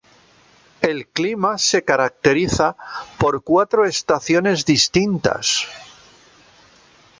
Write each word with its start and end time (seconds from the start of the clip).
El 0.81 1.05
clima 1.09 1.59
se 1.59 1.83
caracteriza 1.83 2.75
por 3.19 3.43
cuatro 3.43 3.85
estaciones 3.85 4.65
distintas. 4.65 5.67